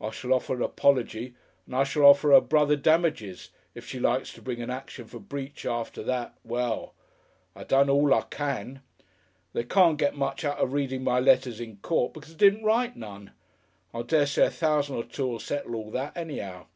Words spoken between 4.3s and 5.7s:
to bring an action for Breach